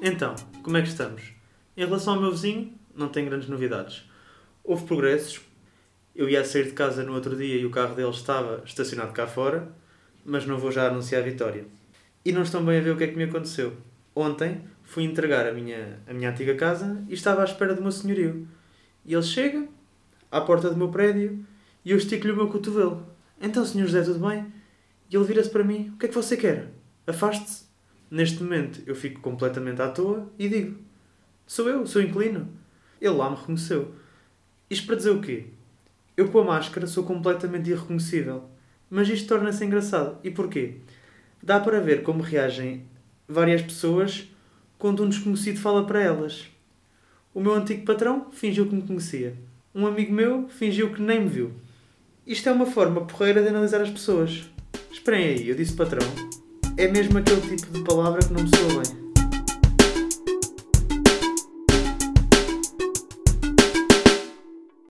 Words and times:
Então, 0.00 0.36
como 0.62 0.76
é 0.76 0.82
que 0.82 0.88
estamos? 0.88 1.22
Em 1.76 1.84
relação 1.84 2.14
ao 2.14 2.20
meu 2.20 2.30
vizinho, 2.30 2.72
não 2.94 3.08
tem 3.08 3.24
grandes 3.24 3.48
novidades. 3.48 4.08
Houve 4.62 4.86
progressos. 4.86 5.40
Eu 6.14 6.28
ia 6.28 6.44
sair 6.44 6.66
de 6.66 6.72
casa 6.72 7.02
no 7.02 7.14
outro 7.14 7.36
dia 7.36 7.56
e 7.56 7.66
o 7.66 7.70
carro 7.70 7.96
dele 7.96 8.10
estava 8.10 8.62
estacionado 8.64 9.12
cá 9.12 9.26
fora, 9.26 9.68
mas 10.24 10.46
não 10.46 10.56
vou 10.58 10.70
já 10.70 10.86
anunciar 10.86 11.22
a 11.22 11.24
vitória. 11.24 11.64
E 12.24 12.30
não 12.30 12.42
estão 12.42 12.64
bem 12.64 12.78
a 12.78 12.80
ver 12.80 12.90
o 12.90 12.96
que 12.96 13.04
é 13.04 13.06
que 13.08 13.16
me 13.16 13.24
aconteceu. 13.24 13.76
Ontem 14.14 14.62
fui 14.84 15.02
entregar 15.04 15.46
a 15.46 15.52
minha, 15.52 15.98
a 16.06 16.12
minha 16.12 16.30
antiga 16.30 16.54
casa 16.54 17.04
e 17.08 17.14
estava 17.14 17.42
à 17.42 17.44
espera 17.44 17.74
do 17.74 17.82
meu 17.82 17.92
senhorio. 17.92 18.46
E 19.04 19.14
ele 19.14 19.22
chega 19.22 19.66
à 20.30 20.40
porta 20.40 20.70
do 20.70 20.76
meu 20.76 20.90
prédio 20.90 21.44
e 21.84 21.90
eu 21.90 21.96
estico-lhe 21.96 22.32
o 22.32 22.36
meu 22.36 22.48
cotovelo. 22.48 23.04
Então, 23.40 23.64
senhor 23.64 23.86
José, 23.86 24.02
tudo 24.02 24.26
bem? 24.26 24.52
E 25.10 25.16
ele 25.16 25.24
vira-se 25.24 25.50
para 25.50 25.64
mim: 25.64 25.92
O 25.94 25.98
que 25.98 26.06
é 26.06 26.08
que 26.08 26.14
você 26.14 26.36
quer? 26.36 26.68
Afaste-se. 27.06 27.67
Neste 28.10 28.42
momento 28.42 28.82
eu 28.86 28.94
fico 28.94 29.20
completamente 29.20 29.82
à 29.82 29.88
toa 29.88 30.30
e 30.38 30.48
digo: 30.48 30.78
Sou 31.46 31.68
eu, 31.68 31.86
sou 31.86 32.02
inquilino. 32.02 32.48
Ele 33.00 33.14
lá 33.14 33.30
me 33.30 33.36
reconheceu. 33.36 33.94
Isto 34.68 34.86
para 34.86 34.96
dizer 34.96 35.10
o 35.10 35.20
quê? 35.20 35.46
Eu 36.16 36.28
com 36.28 36.40
a 36.40 36.44
máscara 36.44 36.86
sou 36.86 37.04
completamente 37.04 37.70
irreconhecível. 37.70 38.44
Mas 38.90 39.08
isto 39.08 39.28
torna-se 39.28 39.64
engraçado. 39.64 40.18
E 40.24 40.30
porquê? 40.30 40.76
Dá 41.42 41.60
para 41.60 41.80
ver 41.80 42.02
como 42.02 42.22
reagem 42.22 42.84
várias 43.28 43.62
pessoas 43.62 44.28
quando 44.78 45.04
um 45.04 45.08
desconhecido 45.08 45.60
fala 45.60 45.86
para 45.86 46.02
elas. 46.02 46.46
O 47.34 47.40
meu 47.40 47.54
antigo 47.54 47.84
patrão 47.84 48.30
fingiu 48.32 48.66
que 48.66 48.74
me 48.74 48.82
conhecia. 48.82 49.36
Um 49.74 49.86
amigo 49.86 50.12
meu 50.12 50.48
fingiu 50.48 50.92
que 50.92 51.02
nem 51.02 51.20
me 51.20 51.28
viu. 51.28 51.52
Isto 52.26 52.48
é 52.48 52.52
uma 52.52 52.66
forma 52.66 53.04
porreira 53.06 53.42
de 53.42 53.48
analisar 53.48 53.80
as 53.80 53.90
pessoas. 53.90 54.48
Esperem 54.90 55.28
aí, 55.28 55.48
eu 55.48 55.54
disse 55.54 55.76
patrão. 55.76 56.06
É 56.78 56.86
mesmo 56.86 57.18
aquele 57.18 57.40
tipo 57.40 57.72
de 57.72 57.82
palavra 57.82 58.20
que 58.20 58.32
não 58.32 58.40
me 58.40 58.48
soa 58.48 58.82
bem. 58.82 59.07